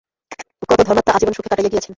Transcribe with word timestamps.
কত 0.69 0.79
ধর্মাত্মা 0.87 1.11
আজীবন 1.15 1.33
দুঃখে 1.35 1.49
কাটাইয়া 1.51 1.71
গিয়াছেন। 1.73 1.89